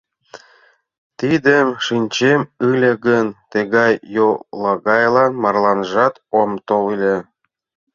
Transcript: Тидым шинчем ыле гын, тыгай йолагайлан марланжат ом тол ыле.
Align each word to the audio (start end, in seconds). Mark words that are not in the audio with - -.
Тидым 1.19 1.67
шинчем 1.85 2.41
ыле 2.69 2.91
гын, 3.05 3.27
тыгай 3.51 3.93
йолагайлан 4.15 5.31
марланжат 5.43 6.13
ом 6.39 6.51
тол 6.67 6.83
ыле. 6.95 7.17